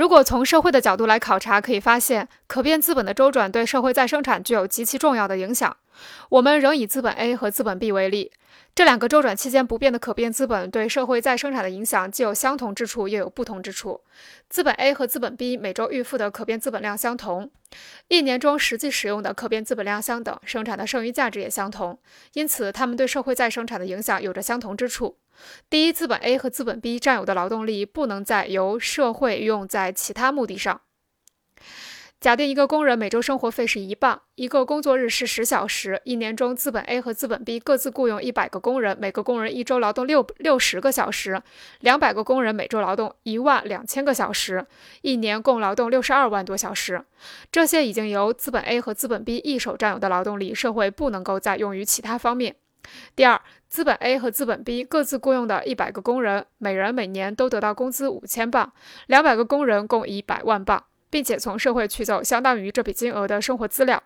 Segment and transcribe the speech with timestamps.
[0.00, 5.76] 如果从社会的角度来考察，可以发现，可变资本的周转对社会再生产具有极其重要的影响。
[6.30, 8.32] 我们仍以资本 A 和资本 B 为例。
[8.72, 14.00] 这两个周转期间不变的可变资本对社会再生产的影响既有相同之处，又有不同之处。
[14.48, 17.50] 资本 A 和资本 B 每周预付的可变资本量相同，
[18.08, 21.98] 一年中实际使用的可变资本量相等，生产的剩余价值也相同，
[22.32, 25.18] 因此它们对社会再生产的影响有着相同之处。
[25.68, 30.80] 第一，资本 A 和资本 B 占有的劳动力不能再由社会用在其他目的上。
[32.20, 41.40] 假定一个工人每周生活费是一磅，一个工作日是十小时，一年中资本 A 和资本 B 各自雇佣一百个工人，每个工人一周劳动六六十个小时，
[41.80, 44.66] 两百个工人每周劳动一万两千个小时，
[45.00, 47.02] 一年共劳动六十二万多小时。
[47.50, 52.54] 这些已经由资本 A 和资本 B 一手占有的劳动力，社会不能够再用于其他方面。
[53.16, 58.70] 第二，资本 A 和资本 B 各自雇佣的一百个工人，每人每年都得到工资五千镑，
[59.06, 60.84] 两百个工人共一百万镑。
[61.10, 64.02] 并且从社会取走相当于这笔金额的生活资料。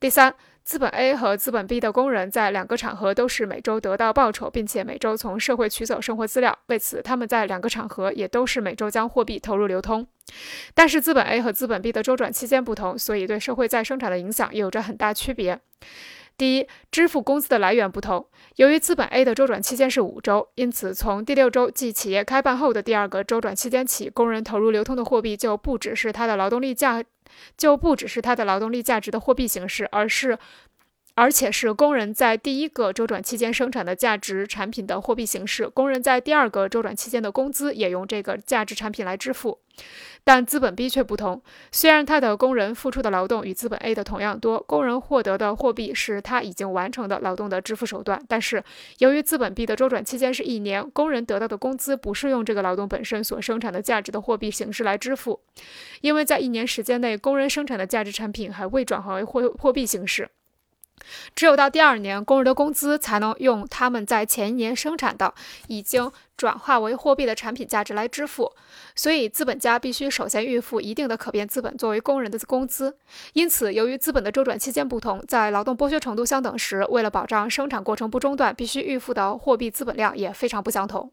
[0.00, 6.58] 第三，资本 A 和资本 B 的工人在两个场合都是每周得到报酬，并且每周从社会取走生活资料。
[6.68, 10.06] 为此，他们在两个场合也都是每周将货币投入流通。
[10.72, 15.60] 但是，资本 A 和资本 B 的周转期间不同，所以对社会再生产的影响也有着很大区别。
[16.38, 18.28] 第一，支付工资的来源不同。
[18.56, 27.02] 由于资本 A 的周转期间是五周，因此从第六周，即企业开办后的第二个周转期间起，工人投入流通的货币就不只是他的劳动力价，
[27.56, 30.38] 就不只是他的劳动力价值的货币形式，而是。
[31.16, 39.58] 而且是工人在第一个周转期间生产的价值产品的货币形式，工人在第二个周转期间的工资也用这个价值产品来支付。
[40.24, 41.40] 但资本 B 却不同，
[41.72, 48.62] 虽然他的工人付出的劳动与资本 A 的同样多，工人获得的货币是他已经完成的劳动的支付手段，但是
[48.98, 55.40] 由于资本 B 的周转期间是一年，工人得到的工资不是用这个劳动本身所生产的价值的货币形式来支付，
[56.02, 60.28] 因为在一年时间内，工人生产的价值产品还未转化为货货币形式。
[61.34, 65.32] 只有到第二年，工人的工资才能用他们在前一年生产的
[65.68, 68.52] 已经转化为货币的产品价值来支付。
[68.94, 72.96] 所以，资本家必须首先预付一定的可变资本作为工人的工资。
[73.34, 81.12] 因此，由于资本的周转期间不同，在劳动剥削程度相等时，为了保障生产过程不中断，必须预付的货币资本量也非常不相同。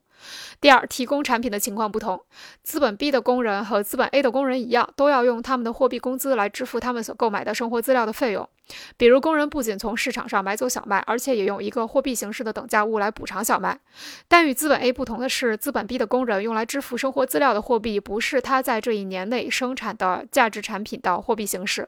[0.61, 2.21] 第二，提供产品的情况不同。
[2.63, 8.47] 资本 B 的工人和资本 A 的工人一样，都要用他们的货币工资来支付他们所购买的生活资料的费用。
[8.97, 13.79] 比如，工人不仅从市场上买走小麦，而且也用一个货币形式的等价物来补偿小麦。
[14.27, 21.87] 但与资本 A 不同的是，资本 B 的工人用来支付生活资料的货币不是他在这一年内生产的价值产品的货币形式，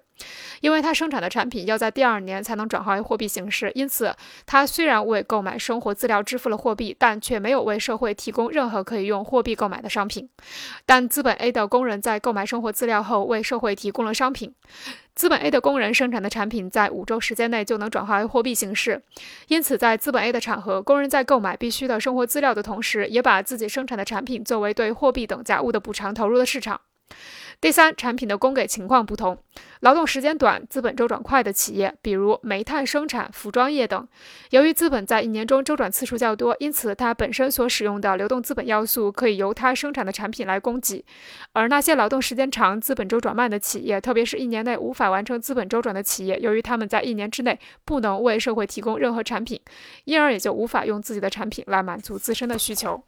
[0.62, 3.72] 因为他生产的产品要在第二年才能转化为货币形式。
[3.76, 4.16] 因此，
[4.46, 10.30] 他虽然为购买生活资料支付了货币，但却没有为社会提供任何可以用货币购买的商品。
[10.86, 14.54] 但资本 A 的工人在购买生活资料后，为社会提供了商品。
[15.16, 19.02] 资本 A 的工人生产的产品在五周时间内就能转化为货币形式，
[19.48, 26.82] 因此在资本 A 的场合，工人在购买必需的生活资料的同时，也把自己生产的产品作为对货币等价物的补偿投入了市场。
[27.66, 29.36] 第三，产品的供给情况不同。
[29.80, 34.08] 劳动时间短、资本周转快的企业，比如煤炭生产、服装业等，
[34.52, 41.04] 由于资本在一年中周转次数较多，因此它本身所使用的流动资本要素可以由它生产的产品来供给。
[41.54, 49.60] 而那些劳动时间长、资本周转慢的企业，特别是一年内无法完成资本周转的企业，由于他们在一年之内不能为社会提供任何产品，
[50.04, 53.02] 因而也就无法用自己的产品来满足自身的需求。